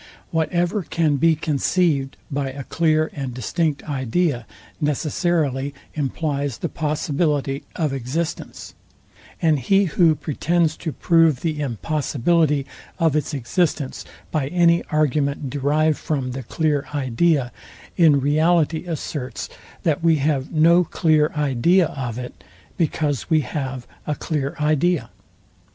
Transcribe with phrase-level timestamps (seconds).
[0.31, 4.47] Whatever can be conceived by a clear and distinct idea
[4.81, 8.73] necessarily implies the possibility of existence;
[9.43, 12.65] and he who pretends to prove the impossibility
[12.97, 17.51] of its existence by any argument derived from the clear idea,
[17.95, 19.49] in reality asserts,
[19.83, 22.43] that we have no clear idea of it,
[22.75, 25.11] because we have a clear idea.